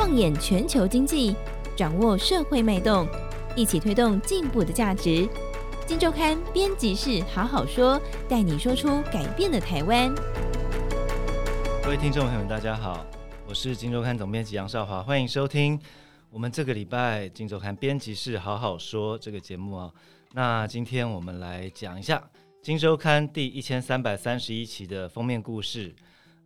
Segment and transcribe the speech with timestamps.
[0.00, 1.36] 放眼全球经济，
[1.76, 3.06] 掌握社会脉动，
[3.54, 5.28] 一起推动进步的价值。
[5.86, 10.10] 金周刊编辑室好好说，带你说出改变的台湾。
[11.84, 13.04] 各位听众朋友们，大家好，
[13.46, 15.78] 我是金周刊总编辑杨少华，欢迎收听
[16.30, 19.92] 我们这个礼拜金周刊编辑室好好说这个节目啊。
[20.32, 22.24] 那今天我们来讲一下
[22.62, 25.94] 金周刊第一千三百三十一期的封面故事。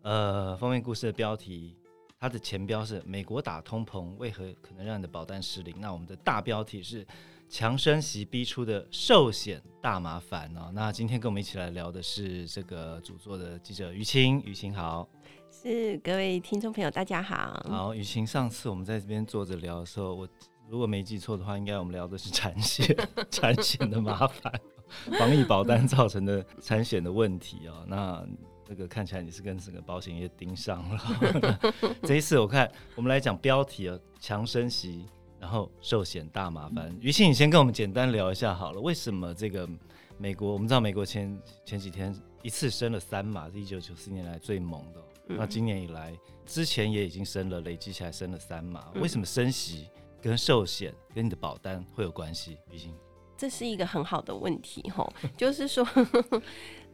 [0.02, 1.76] 呃，封面故事的标题。
[2.24, 5.74] 它的前标是“美国打通膨，为何可能让你的保单失灵”。
[5.78, 7.06] 那我们的大标题是
[7.50, 10.72] “强升息逼出的寿险大麻烦”哦。
[10.72, 15.06] 那今天跟我们一起来聊的是这个主作的记者于青，于青好，
[15.50, 17.62] 是各位听众朋友大家好。
[17.68, 20.26] 好，于晴，上次我们在这边坐着聊的时候，我
[20.66, 22.96] 如果没记错的话，应该我们聊的是产险，
[23.30, 24.50] 产险的麻烦，
[25.18, 27.84] 防疫保单造成的产险的问题哦。
[27.86, 28.26] 那
[28.66, 31.60] 这个看起来你是跟整个保险业盯上了。
[32.02, 35.06] 这一次我看我们来讲标题啊，强升息，
[35.38, 36.96] 然后寿险大麻烦。
[37.00, 39.68] 于晴，你先跟我们简单聊一下好了，为什么这个
[40.16, 40.52] 美国？
[40.52, 45.00] 我们知道美国前前几天一次升了三码，是一九九四年来最猛的。
[45.26, 48.90] 那今年以来，之前也已经升了，累积起来升了三码。
[48.96, 49.88] 为什么升息
[50.20, 52.58] 跟寿险跟你的保单会有关系？
[52.70, 52.94] 于晴，
[53.36, 55.86] 这是一个很好的问题吼， 就是说。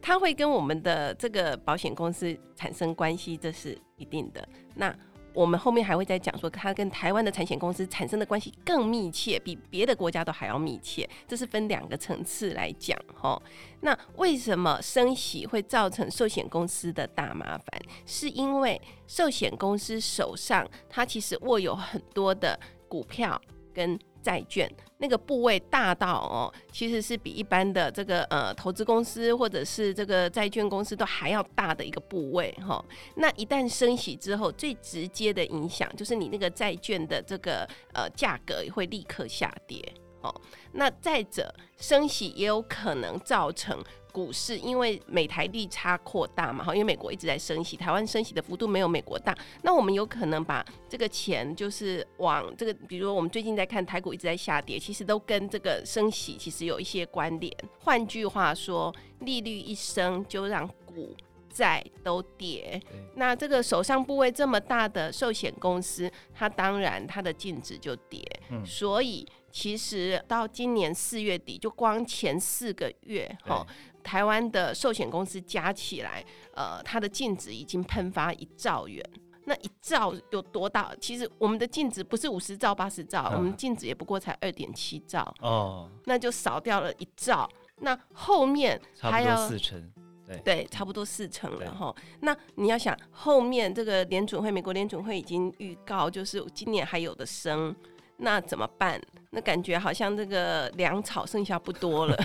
[0.03, 4.43] 它会跟我们的这个保险公司产生关系，这是一定的。
[4.73, 4.91] 那
[5.31, 11.07] 我们后面还会再讲说，它跟台湾的产险公司产生的关系更密切，比别的国家都还要密切。
[11.27, 13.39] 这是分两个层次来讲吼。
[13.81, 17.81] 那为什么升息会造成寿险公司的大麻烦？
[18.03, 23.39] 是因为寿险公司手上它其实握有很多的股票
[23.71, 23.99] 跟。
[24.21, 32.83] 债券那个部位大到哦，其实是比一般的这个呃投资公司或者是这个债券公司都还要大的一个部位哈。
[33.15, 39.83] 那一旦升息之后，最直接的影响就是你那个债券的这个呃价格会立刻下跌
[40.21, 40.33] 哦。
[40.73, 43.83] 那再者，升息也有可能造成。
[44.11, 57.51] 股市因为美台利差扩大嘛，哈，因为美国一直在升息，台湾升息的幅度没有美国大，那我们有可能把这个钱就是往这个，比如说我们最近在看台股一直在下跌，其实都跟这个升息其实有一些关联。
[57.79, 61.15] 换句话说，利率一升就让股
[61.49, 62.81] 债都跌，
[63.15, 73.65] 那这个手上部位这么大的寿险公司，它当然它的净值就跌，嗯，所以其实到今年四月底，就光前四个月，哈。
[74.03, 76.25] 台湾的寿险公司加起来，
[76.55, 79.07] 呃，它的净值已经喷发一兆元。
[79.45, 80.91] 那一兆有多大？
[80.99, 85.31] 其实我们的净值不是五十兆、八十兆，啊、我们净值也不过才二点七兆。
[85.39, 87.47] 哦，那就少掉了一兆。
[87.81, 89.91] 那后面还要四成，
[90.25, 91.95] 对对，差不多四成了哈。
[92.21, 97.75] 那你要想，后面这个联准会，美国联准会已经预告，就是今年还有的升，
[98.21, 99.01] 那怎么办？
[99.33, 102.17] 那感觉好像这个粮草剩下不多了，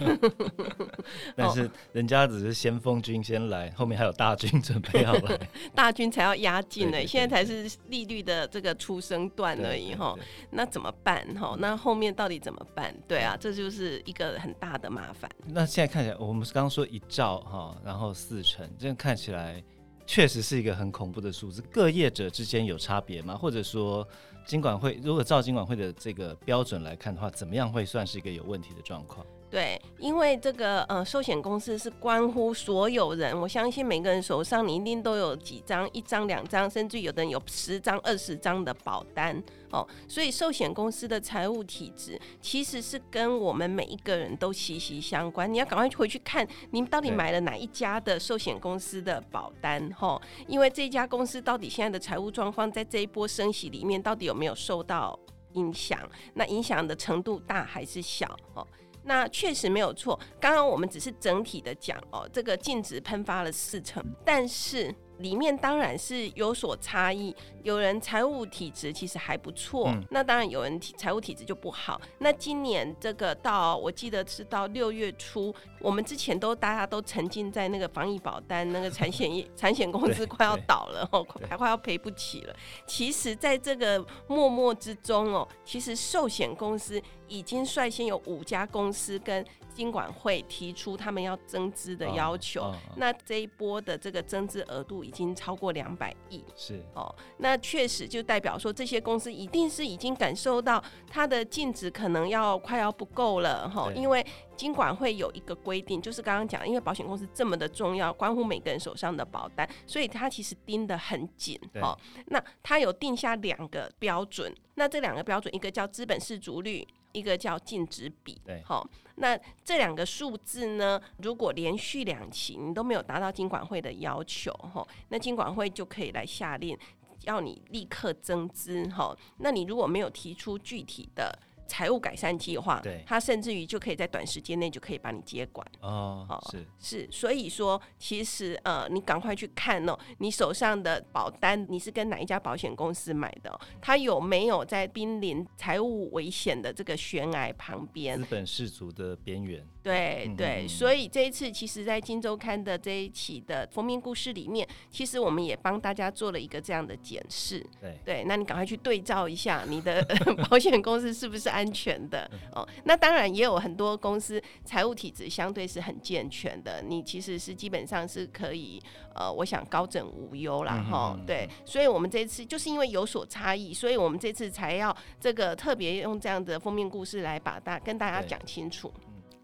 [1.36, 5.40] 但是人家只是先锋军先来，后面还有大军准备好了，
[5.72, 7.06] 大军才要压境呢。
[7.06, 10.16] 现在才是利率的这个出生段而已哈。
[10.50, 11.54] 那怎么办哈？
[11.60, 12.92] 那后面到底怎么办？
[13.06, 15.30] 对啊，这就是一个很大的麻烦。
[15.46, 19.62] 那现在看起来，我们刚刚说一兆哈，然后四成，这样看起来
[20.06, 21.60] 确实是一个很恐怖的数字。
[21.70, 23.36] 各业者之间有差别吗？
[23.36, 24.06] 或者说？
[24.46, 29.26] 金管会如果照金管会的这个标准来看的话，怎么样会算是一个有问题的状况？
[29.48, 39.40] 对，因为这个呃，寿险公司是关乎所有人，我相信每个人手上你一定都有几张，一张、两张，甚至有的人有十张、二十张的保单
[39.70, 39.86] 哦。
[40.08, 45.50] 所以寿险公司的财务体制其实是跟我们每一个人都息息相关。
[45.50, 50.20] 你要赶快回去看，你到底买了哪一家的寿险公司的保单哈？
[50.48, 55.16] 因为这家公司到底现在的财务状况，在这一波升息里面，到底有没有受到
[55.52, 55.98] 影响？
[56.34, 58.36] 那影响的程度大还是小？
[58.54, 58.66] 哦？
[59.06, 64.94] 那确实没有错，刚刚我们只是整体的讲哦，这个净值喷发了四成，但是。
[65.20, 71.98] 里面当然是有所差异，有人财务体质其实还不错，嗯、那当然有人体财务体质就不好。
[72.18, 82.54] 那今年这个到我记得是到六月初，我们之前都大家都沉浸在那个防疫保单，那个产险业 产险公司快要倒了哦，还快要赔不起了。
[82.86, 89.44] 其实，在这个默默之中哦，其实寿险公司已经率先有五家公司跟
[89.74, 104.24] 金管会提出他们要增资的要求，哦哦哦、那这一波的这个增资额度已经超过两百亿，是哦，那确实就代表说这些公司一定是已经感受到它的净值可能要快要不够了哈，对因为
[104.56, 111.94] 金管会有一个规定，就是刚刚讲，因为保险公司这么的重要，关乎每个人手上的保单，所以它其实盯得很紧哦。
[112.28, 116.88] 那它有定下两个标准，那这两个标准，一个叫资本市足率。
[117.16, 126.77] 一个叫净值比，对，好，那这两个数字呢，如果连续两期你都没有达到金管会的要求，哈，那金管会就可以来下令
[127.22, 131.39] 要你立刻增资，哈，那你如果没有提出具体的。
[131.66, 143.60] 财务改善计划，对，它甚至于就可以在短时间内就可以把你接管哦，哦是是，所以说其实呃，你赶快去看哦，你手上的保单你是跟哪一家保险公司买的，哦？
[143.80, 148.19] 它有没有在濒临财务危险的这个悬崖旁边？
[148.19, 149.66] 资本适足的边缘。
[149.86, 157.65] 对对，嗯、所以这一次其实，在《金周刊》的这一期的封面故事里面，其实我们也帮大家做了一个这样的检视。
[157.80, 160.04] 对对，那你赶快去对照一下你的
[160.50, 162.66] 保险公司是不是安全的哦。
[162.83, 168.83] 那当然也有很多公司财务体制相对是很健全的，你其实是基本上是可以
[169.15, 171.15] 呃，我想高枕无忧啦哈。
[171.16, 178.92] 嗯、对，所以我们这次就是因为有所差异，所以我们这次才要这个特别用这样的封面故事来把大跟大家讲清楚。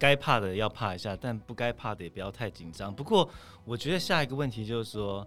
[0.02, 2.92] 该怕的要怕一下，但不该怕的也不要太紧张。
[2.92, 3.30] 不过，
[3.64, 5.24] 我觉得下一个问题就是说，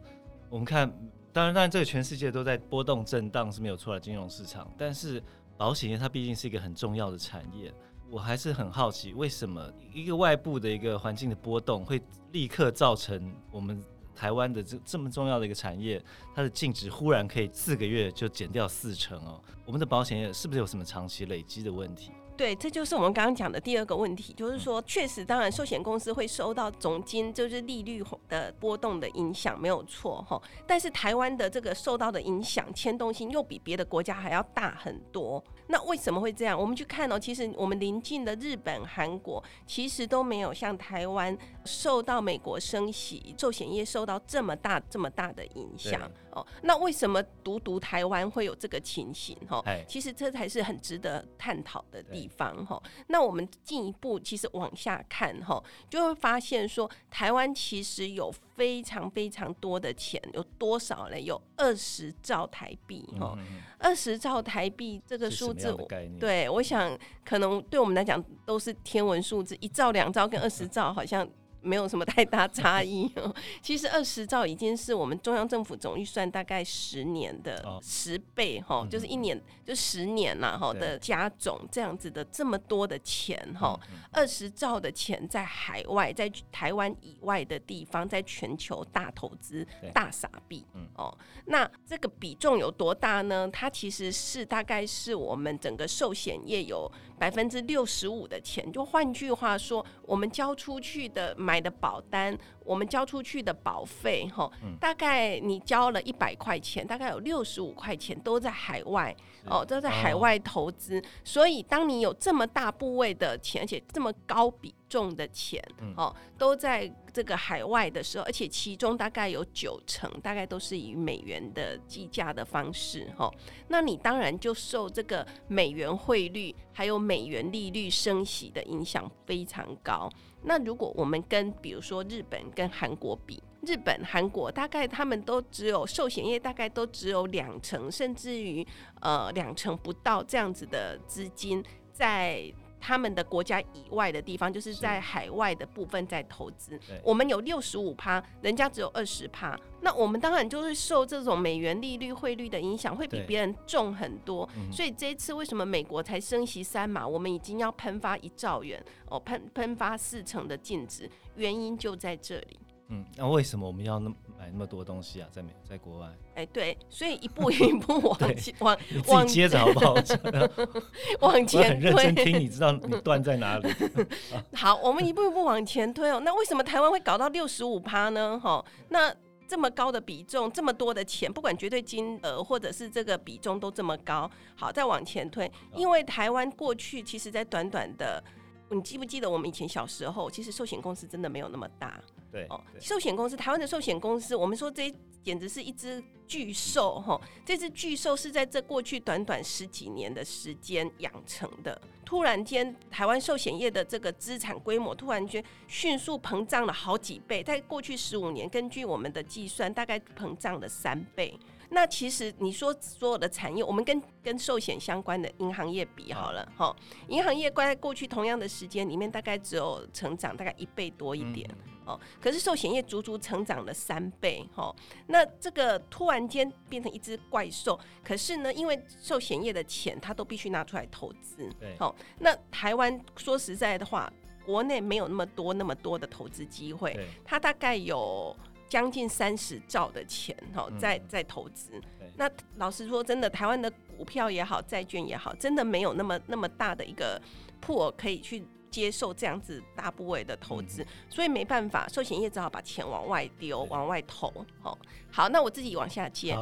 [0.50, 0.86] 我们看，
[1.31, 4.69] 当然，当然，这个全世界都在波动震荡是没有错的，金融市场。
[4.77, 5.24] 但是，
[5.56, 7.74] 保险业它毕竟是一个很重要的产业，
[8.12, 12.01] 我还是很好奇，为什么一个外部的一个环境的波动会
[12.33, 13.81] 立刻造成我们
[14.13, 16.04] 台湾的这这么重要的一个产业，
[16.36, 19.42] 它的净值忽然可以四个月就减掉四成哦？
[19.66, 22.12] 我们的保险业是不是有什么长期累积的问题？
[22.37, 30.41] 对，这就是我们刚刚讲的第二个问题，就是说，确实，当然，寿险公司会受到总金就是利率的波动的影响，没有错哈。
[30.67, 35.43] 但是台湾的这个受到的影响牵动性又比别的国家还要大很多。
[35.67, 36.59] 那为什么会这样？
[36.59, 45.99] 我们去看哦，其实我们邻近的日本、韩国，其实都没有像台湾受到美国升息，寿险业受到这么大、这么大的影响
[46.35, 46.45] 哦。
[46.61, 49.35] 那为什么独独台湾会有这个情形？
[49.49, 52.79] 哈，其实这才是很值得探讨的地方哈。
[53.07, 61.19] 那我们进一步其实往下看哈，就会发现说，台湾其实有非常非常多的钱，有多少呢？
[61.19, 63.35] 有二十兆台币哈，
[63.79, 65.75] 二十兆台币这个数字。
[66.19, 71.27] 对，我想可能对我们来讲都是天文数字，一兆、两兆跟二十兆好像。
[71.65, 73.33] 没有什么太大差异哦。
[73.62, 83.79] 其实二十兆已经是我们中央政府总预算大概十年的十倍哈，哦、就是一年就十年了哈的加总这样子的这么多的钱哈，
[84.12, 90.63] 二十兆的钱在海外，在台湾以外的地方，在全球大投资大傻币
[90.95, 91.15] 哦。
[91.47, 93.50] 那这个比重有多大呢？
[93.51, 101.65] 它其实是大概是我们整个寿险业有百分之六十五的钱，就换句话说，我们交出去的买。
[101.65, 104.47] 的保单，我们交出去的保费，哈，
[104.79, 109.15] 大概你交了一百块钱，大概有六十五块钱都在海外，
[109.47, 111.01] 哦，都在海外投资。
[111.23, 115.61] 所以，当你有这么大部位的钱，而且这么高比重的钱，
[115.97, 123.31] 哦，都在这个海外的时候，而且其中大概有九成，大概都是以美元的计价的方式，哈，
[123.67, 130.09] 那你当然就受这个美元汇率还有美元利率升息的影响非常高。
[130.43, 138.65] 那如果我们跟比如说日本跟韩国比，日本、韩国大概他们都只有寿险业大概都只有两成，甚至于
[139.01, 142.53] 呃两成不到这样子的资金在。
[142.79, 146.79] 他们的国家以外的地方，就是在海外的部分在投资。
[147.03, 149.58] 我们有六十五趴，人家只有二十趴。
[149.82, 154.48] 那我们当然就是受这种美元利率汇率的影响，会比别人重很多。
[154.72, 162.60] 所以这一次为什么美国才升息三码，我们已经要喷发一兆元哦，喷喷发四成的净值，原因就在这里。
[162.89, 165.27] 嗯，那为什么我们要那买那么多东西啊？
[165.32, 166.08] 在美，在国外？
[166.36, 168.77] 哎、欸，对，所以一步一步 往前往
[169.08, 169.94] 往接着好不好？
[169.94, 170.50] 往前推。
[171.20, 171.46] 我很
[171.80, 173.68] 认真听，你知道你断在哪里？
[174.54, 176.20] 好，我们一步一步往前推哦。
[176.24, 178.39] 那为什么台湾会搞到六十五趴呢？
[178.39, 179.12] 哈，那
[179.48, 184.30] 这么高的比重，这么多的钱，不管绝对金额或者是这个比重都这么高。
[184.56, 188.24] 好，再往前推，因为台湾过去其实在短短的。
[188.72, 192.01] 你记不记得我们以前小时候，其实寿险公司真的没有那么大。
[192.36, 197.18] 对哦，寿险公司，台湾的寿险公司，我们说这简直是一只巨兽哈！
[197.46, 201.82] 这只巨兽是在这过去短短十几年的时间养成的。
[202.04, 211.39] 突然间，台湾寿险业的这个资产规模突然间迅速膨胀了好几倍，在过去十五年，根据我们的计算，大概膨胀了三倍。
[211.69, 216.75] 那其实你说所有的产业，我们跟跟寿险相关的银行业比好了，哈，
[217.07, 221.50] 银行业关在过去同样的时间里面，大概只有成长大概一倍多一点，
[221.86, 224.74] 哦，可是寿险业足足成长了三倍，哈，
[225.07, 234.12] 那这个突然间变成一只怪兽，可是呢，因为寿险业的钱它都必须拿出来投资，对，好，那台湾说实在的话，
[234.45, 238.36] 国内没有那么多那么多的投资机会，它大概有。
[238.67, 241.72] 将近三十兆的钱哈，在在投资。
[242.01, 247.22] 嗯、那老实说，真的，台湾的股票也好，债券也好，真的没有那么那么大的一个
[247.65, 254.27] pool 可以去接受这样子大部位的投资，嗯、所以没办法，寿险业只好把钱往外丢，往外投。
[254.63, 254.77] 哦，
[255.12, 256.36] 好，那我自己往下接。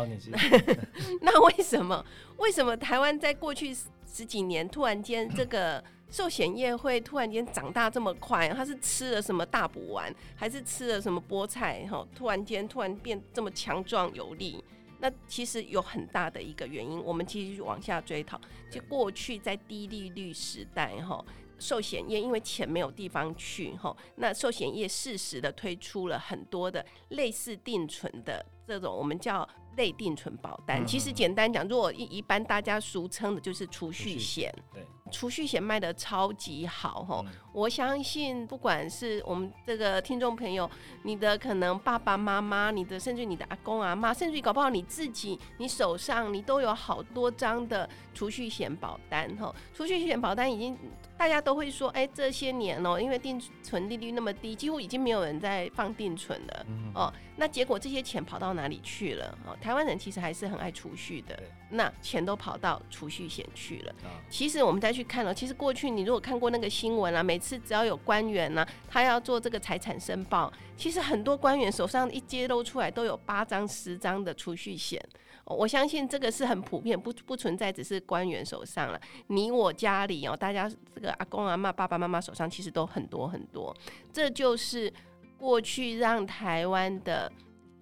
[1.21, 2.05] 那为什么？
[2.37, 3.75] 为什么台湾在过去
[4.05, 5.83] 十几年突然间这个？
[6.13, 11.87] 寿险业会突然间长大这么快，它是吃了什么大补丸，还是吃了什么菠菜？
[11.89, 14.63] 哈，突然间突然变这么强壮有力，
[14.99, 17.03] 那其实有很大的一个原因。
[17.03, 18.39] 我们继续往下追讨，
[18.69, 21.25] 就过去在低利率时代，哈，
[21.57, 29.49] 寿险业因为钱没有地方去，哈，那寿险业适时的推出了很多的类似定存的这种，我们叫。
[29.75, 37.23] 类定存保单，其实简单讲，如果一一般大家俗称的就是储蓄险，对，储蓄险卖的超级好哈。
[37.25, 40.69] 嗯、我相信，不管是我们这个听众朋友，
[41.03, 49.53] 你的可能爸爸妈妈，你的甚至你的阿公阿妈，甚至于搞不好你自己，你手上你都有好多张的储蓄险保单哈。
[49.73, 50.77] 储蓄险保单已经。
[51.17, 59.37] 大家都会说，哎、欸，这些年哦、喔，因为定存利率那么低，几乎已经没有人在放定存了，哦，那结果这些钱跑到哪里去了？
[59.45, 63.91] 哦，台湾人其实还是很爱储蓄的，那钱都跑到储蓄险去了。
[64.03, 75.01] 哦、其实我们再去看哦，其实过去你如果看过那个新闻啊，每次只要有官员呢、啊，他要做这个财产申报，其实很多官员手上一揭露出来都有八张、十张的储蓄险。
[75.45, 78.99] 我相信这个是很普遍，不不存在只是官员手上了。
[79.27, 83.75] 你我家里哦，大家这个阿公阿妈、爸爸妈妈手上其实都很多很多。
[84.11, 84.91] 这就是
[85.37, 87.31] 过去让台湾的。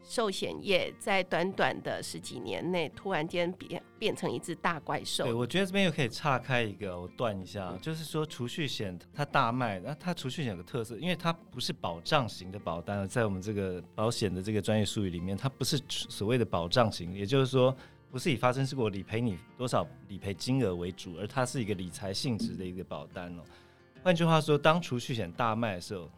[0.04, 5.26] 寿险业在短短的十几年内，突然间变变成一只大怪兽。
[5.26, 17.76] 对，我觉得这边又可以岔开一个，我断一下，就是说储蓄险它大卖，那它储蓄险有个特色，因为它不是保障型的保单，在我们这个保险的这个专业术语里面，它不是所谓的保障型，也就是说，
[18.10, 23.44] 不是以发生事故理赔你多少理赔金额为主，而它是一个理财性质的一个保单哦。
[24.04, 26.10] 换句话说，当储蓄险大卖的时候。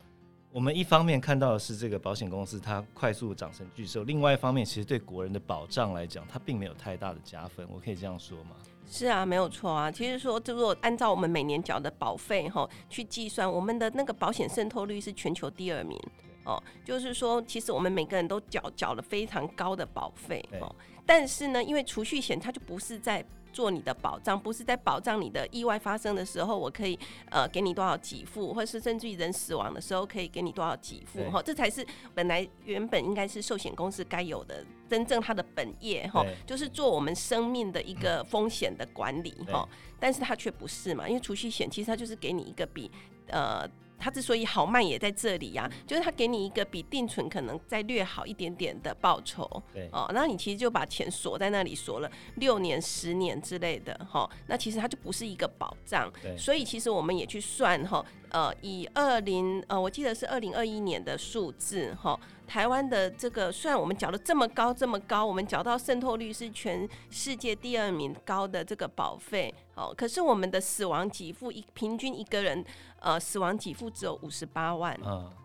[0.54, 7.68] 我们一方面看到的是这个保险公司它快速长成巨兽，另外一方面，其实对国人的保障来讲，它并没有太大的加分。
[7.72, 8.52] 我可以这样说吗？
[8.88, 9.90] 是啊，没有错啊。
[9.90, 16.00] 其实说，就如果按照我们每年缴的保费哈去计算，我们的那个保险渗透率是全球第二名
[16.44, 16.62] 哦。
[16.86, 20.76] 就是说，其实我们每个人都缴缴了非常高的保费哦。
[21.04, 23.26] 但是呢，因为储蓄险它就不是在。
[23.54, 39.66] 做你的保障，不是在保障你的意外发生的时候，我可以呃给你多少给付，或者是甚至于人死亡的时候可以给你多少给付哈，这才是本来原本应该是寿险公司该有的真正它的本业哈，就是做我们生命的一个风险的管理哈，
[40.00, 42.92] 但是它却不是嘛，因为储蓄险其实它就是给你一个比
[43.28, 43.70] 呃。
[44.04, 72.64] 它之所以好卖也在这里呀、啊，就是它给你一个比定存可能再略好一点点的报酬，对哦，然后你其实就把钱锁在那里锁了六年、十年之类的，哈、哦，那其实它就不是一个保障，对所以其实我们也去算哈，呃，以二零呃，我记得是二零二一年的数字，哈、哦，台湾的这个虽然我们缴了这么高这么高，我们缴到渗透率是全世界第二名高的这个保费，哦，可是我们的死亡给付一平均一个人。
[73.04, 74.98] 呃，死亡给付只有五十八万，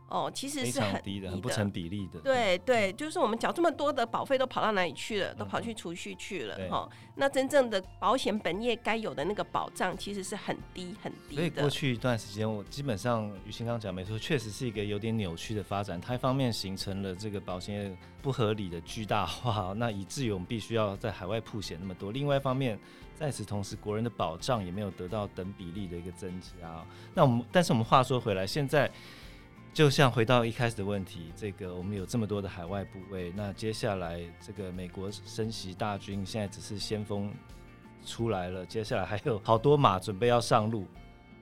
[0.08, 2.18] 哦，其实是很低的，很不成比例的。
[2.20, 5.34] 对对，就是我们缴这么多的保费都跑到哪里去了？
[5.34, 6.88] 都跑去储蓄去了，哈。
[7.16, 11.36] 那真正的保险本业该有的那个保障，其实是很低很低的。
[11.36, 16.00] 所以过去一段时间，我基本上于新刚讲没错，确实是一个有点扭曲的发展。
[16.00, 22.12] 它一方面形成了这个保险业不合理的巨大化，那以至于我们必须要在海外铺险那么多。
[22.12, 22.78] 另外一方面，
[23.14, 26.82] 在此同时，国人的保障也没有得到等比例的一个增加。
[27.14, 28.90] 那我们，但是我们话说回来，现在
[29.72, 37.32] 就像回到一开始的问题，这个我们有这么多的海外部位，那接下来这个美国升息大军现在只是先锋
[38.04, 40.84] 出来了，接下来还有好多马准备要上路。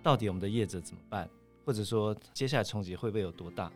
[0.02, 1.26] 到底我们的业者怎么办？
[1.64, 3.72] 或者说接下来冲击会不会有多大？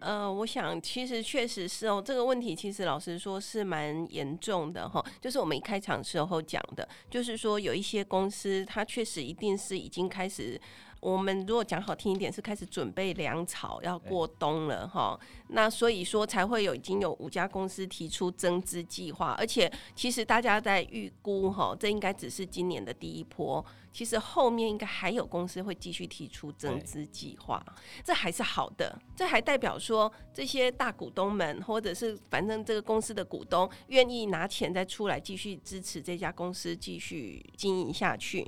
[0.00, 5.02] 呃，我想其实确实是哦，这个问题其实老实说是蛮严重的哈。
[5.18, 10.60] 就是我们一开场时候讲的，就是说有一些公司，它确实一定是已经开始。
[11.04, 23.62] 我们如果讲好听一点，是开始准备粮草要过冬了哈，那所以说才会有已经有五家公司提出增资计划，而且其实大家在预估哈，这应该只是今年的第一波。
[23.92, 27.64] 其实后面应该还有公司会继续提出增资计划，
[28.02, 38.44] 这还是好的，这还代表说这些大股东们或者是反正这个公司的股东愿意拿钱再出来继续支持这家公司继续经营下去。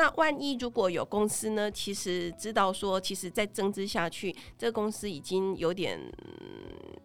[0.00, 6.00] 那万一如果有公司呢，其实知道说，其实再增资下去，这个公司已经有点。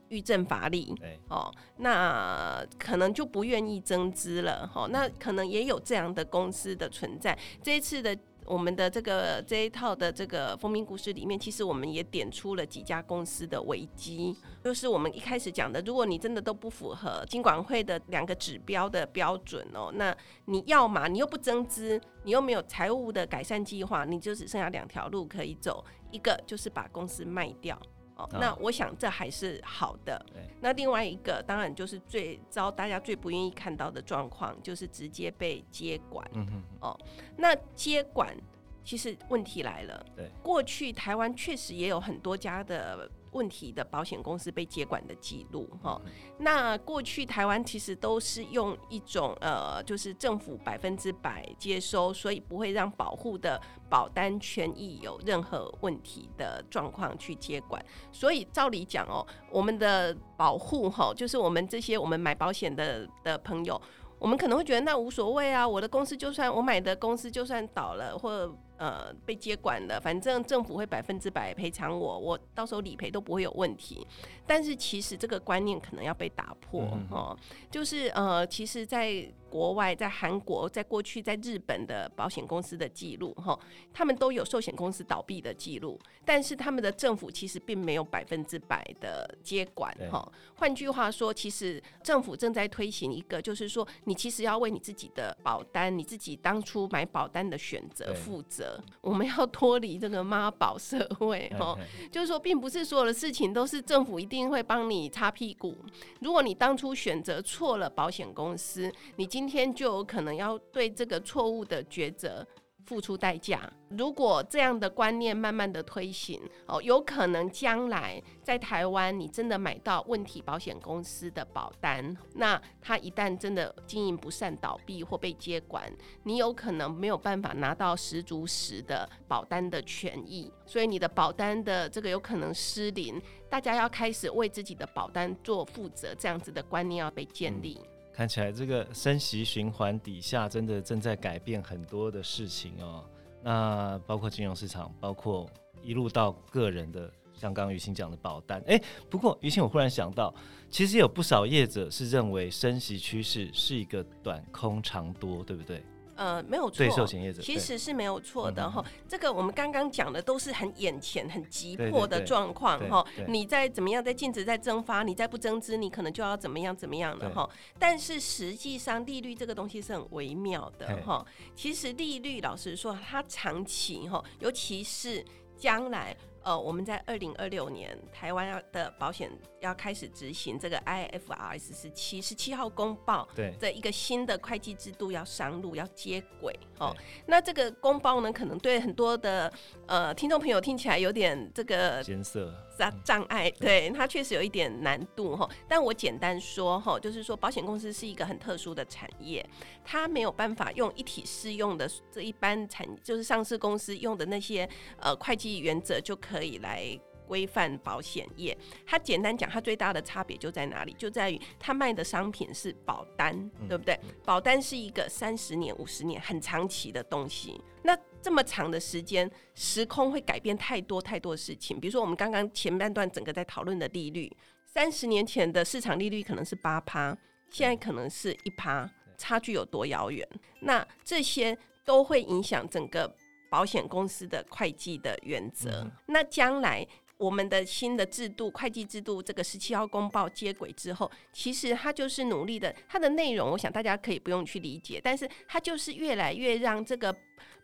[0.10, 0.96] 欲振乏力，
[1.30, 7.38] 哦，那可能就不愿意增资了，哦，那可能也有这样的公司的存在。
[7.64, 27.80] 这一次的我们的这个这一套的这个封面故事里面，其实我们也点出了几家公司的危机，就是我们一开始讲的，如果你真的都不符合金管会的两个指标的标准哦，那你要嘛，你又不增资，你又没有财务的改善计划，你就只剩下两条路可以走，一个就是把公司卖掉。
[28.16, 30.26] 哦，那我想这还是好的。
[30.34, 30.42] 对。
[30.62, 36.26] 那另外一个，当然就是最遭，大家最不愿意看到的状况，就是直接被接管。
[36.34, 36.64] 嗯哼。
[36.82, 37.00] 哦，
[37.38, 38.36] 那接管
[38.84, 40.06] 其实问题来了。
[40.16, 40.30] 对。
[40.42, 43.10] 过去台湾确实也有很多家的。
[43.36, 46.02] 问题的保险公司被接管的记录，哈，
[46.40, 57.84] 那过去台湾其实都是用一种呃，就是政府百分之百接收，所以不会让保护的保单权益有任何问题的状况去接管。
[58.10, 63.80] 所以照理讲哦，我们的保护哈，就是我们这些我们买保险的的朋友，
[64.18, 68.58] 我们可能会觉得那无所谓啊，我的公司就算我买的公司就算倒了或。
[68.78, 74.06] 呃，被接管了，反正政府会百分之百赔偿我，我到时候理赔都不会有问题。
[74.46, 77.38] 但是其实这个观念可能要被打破哦，
[77.72, 83.58] 就是呃，其实，在国外，在韩国，在过去，在日本的保险公司的记录哈，
[83.94, 90.32] 他们都有寿险公司倒闭的记录，但是他们的政府其实并没有百分之百的接管哈。
[90.56, 98.65] 换句话说，其实政府正在推行一个，就是说，你其实要为你自己的保单，你自己当初买保单的选择负责。
[99.02, 101.78] 我们要脱离这个妈宝社会哦，
[102.12, 105.76] 就是说，并不是所有的事情都是政府一定会帮你擦屁股。
[106.22, 112.46] 如果你当初选择错了保险公司，你今天就有可能要对这个错误的抉择
[112.86, 113.72] 付出代价。
[113.90, 125.92] 如果这样的观念慢慢的推行，哦，有可能将来在台湾，你真的买到问题保险公司的保单，那他一旦真的经营不善倒闭或被接管，
[126.24, 133.22] 你有可能没有办法拿到十足十的保单的权益，所以你的保单的这个有可能失灵。
[133.48, 137.80] 大家要开始为自己的保单做负责，这样子的观念要被建立。
[138.16, 143.04] 看起来这个升息循环底下，真的正在改变很多的事情哦。
[143.44, 145.50] 那包括金融市场，包括
[145.84, 148.64] 一路到个人的，像刚刚于欣讲的保单。
[148.68, 150.34] 哎，不过于欣，我忽然想到，
[150.70, 155.84] 其实有不少业者是认为升息趋势是一个短空长多，对不对？
[156.16, 158.84] 呃，没有错，对寿险业者其实是没有错的哈。
[159.08, 163.06] 这个我们刚刚讲的都是很眼前、很急迫的状况哈。
[163.28, 167.50] 你在怎么样，在禁止在增发，你再不增资，你可能就要怎么样怎么样的哈。
[167.78, 171.26] 但是实际上，利率这个东西是很微妙的哈。
[171.56, 175.24] 其实利率，老实说，它长期哈，尤其是
[175.58, 176.16] 将来。
[176.46, 179.32] 呃，我们在二零二六年，台湾要的保险
[179.62, 186.96] 要开始执行这个 IFRS 十七十七号公报对的一个新的会计制度要上路，要接轨哦。
[187.26, 189.52] 那这个公报呢，可能对很多的
[189.88, 195.50] 呃听众朋友听起来有点这个艰涩障障碍，对，它确实有一点难度哈。
[195.68, 199.44] 但我简单说哈，就是说保险公司是一个很特殊的产业，
[199.84, 206.35] 它没有办法用一体适用的这一般产，就是上市公司用的那些呃会计原则就可以。
[206.36, 208.56] 可以来规范保险业。
[208.86, 210.94] 它简单讲，它最大的差别就在哪里？
[211.00, 213.98] 就在于它卖的商品是保单，嗯、对不对？
[214.26, 217.60] 保单是一个三十年、五十年很长期的东西。
[217.84, 221.80] 那这么长的时间，时空会改变太多太多事情。
[221.80, 224.30] 比如说，我们刚刚前半段整个在讨论的利率，
[224.66, 227.18] 三十年前的市场利率可能是八趴，
[227.50, 230.28] 现在可能是一趴，差距有多遥远？
[230.60, 233.16] 那这些都会影响整个。
[233.56, 247.16] 保险公司的会计的原则，嗯、那将来我们的新的制度，会计制度这个十七号公报接轨之后，其实它就是努力的，它的内容我想大家可以不用去理解，但是它就是越来越让这个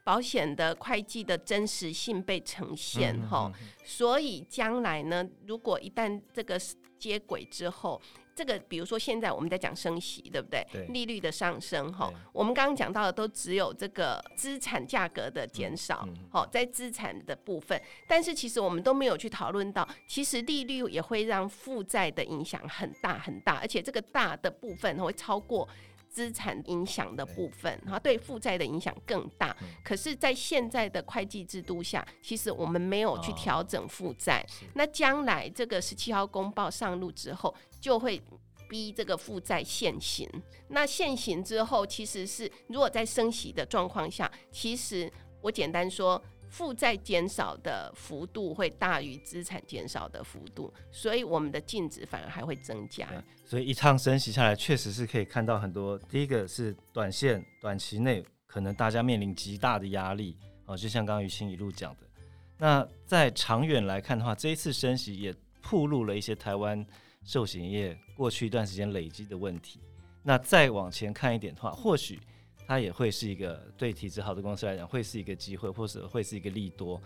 [0.05, 3.51] 保险的会计的真实性被呈现哈，
[3.83, 6.57] 所以将来呢，如果一旦这个
[6.97, 8.01] 接轨之后，
[8.35, 10.65] 这个比如说现在我们在讲升息，对不对？
[10.71, 25.67] 对利率的上升哈，我们刚刚讲到的都只有这个资产价格的减少，好，在资产的部分，但是其实我们都没有去讨论到，其实利率也会让负债的影响很大很大，而且这个大的部分会超过。
[26.11, 29.55] 资产影响的部分，然后对负债的影响更大。
[29.81, 34.45] 可是，在现在的会计制度下，其实我们没有去调整负债。
[34.73, 38.21] 那将来这个十七号公报上路之后，就会
[38.69, 40.29] 逼这个负债现行。
[40.69, 46.23] 那现行之后，其实是如果在升息的状况下，其实我简单说。
[46.51, 53.07] 负债减少的幅度会大于资产减少的幅度，所以我们的净值反而还会增加。
[53.45, 55.97] 所以一趟升息下来，确实是可以看到很多。
[55.97, 61.99] 第一个是短线、短期内可能大家面临极大的压力哦，就像刚刚于青一路讲的。
[62.57, 66.85] 那在长远来看的话，这一次升息也暴露了一些台湾
[67.25, 69.79] 寿险业过去一段时间累积的问题。
[70.23, 72.19] 那再往前看一点的话，或许。
[72.67, 77.01] 它也会是一个对体质好的公司来讲，会是一个机会，或者会是一个利多。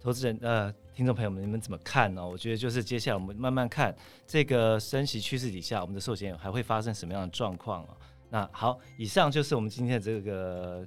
[0.00, 2.24] 投资人呃，听众朋友们，你们怎么看呢？
[2.24, 3.92] 我觉得就是接下来我们慢慢看
[4.28, 7.96] 这个升息趋势底下，我们的寿险还会发生什么样的状况啊？
[8.30, 10.86] 那好，以上就是我们今天的这个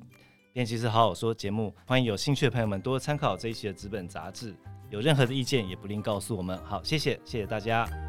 [0.53, 4.55] 编辑室好好说节目，欢迎有兴趣的朋友们多参考这一期的资本杂志，
[4.91, 6.57] 有任何的意见也不吝告诉我们。
[6.63, 8.04] 好，谢谢，谢谢大家。